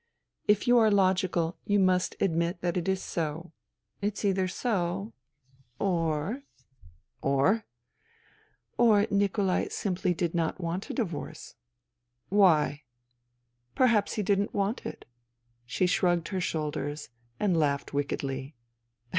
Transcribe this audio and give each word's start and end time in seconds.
If 0.47 0.67
you 0.67 0.79
are 0.79 0.89
logical 0.89 1.59
you 1.63 1.77
must 1.79 2.15
admit 2.19 2.61
that 2.61 2.75
it 2.75 2.87
is 2.87 3.03
so. 3.03 3.51
It's 4.01 4.25
either 4.25 4.47
so, 4.47 5.13
or 5.77 6.41
•""Or?"" 7.21 7.65
Or 8.79 9.05
Nikolai 9.11 9.67
simply 9.67 10.15
did 10.15 10.33
not 10.33 10.59
want 10.59 10.89
a 10.89 10.95
divorce."" 10.95 11.53
Why?"" 12.29 12.81
Perhaps 13.75 14.13
he 14.13 14.23
didn't 14.23 14.55
want 14.55 14.87
it." 14.87 15.05
She 15.67 15.85
shrugged 15.85 16.29
her 16.29 16.41
shoulders 16.41 17.09
and 17.39 17.55
laughed 17.55 17.93
wickedly. 17.93 18.55